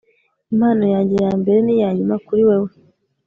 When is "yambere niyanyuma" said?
1.25-2.15